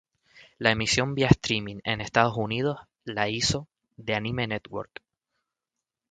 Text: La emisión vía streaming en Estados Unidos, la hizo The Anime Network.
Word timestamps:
La 0.57 0.71
emisión 0.71 1.13
vía 1.13 1.27
streaming 1.27 1.77
en 1.83 2.01
Estados 2.01 2.35
Unidos, 2.35 2.79
la 3.03 3.29
hizo 3.29 3.67
The 4.03 4.15
Anime 4.15 4.47
Network. 4.47 5.03